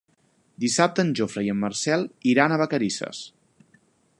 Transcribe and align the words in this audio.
Dissabte 0.63 1.03
en 1.07 1.11
Jofre 1.19 1.43
i 1.47 1.51
en 1.53 1.59
Marcel 1.65 2.07
iran 2.33 2.55
a 2.57 2.61
Vacarisses. 2.63 3.21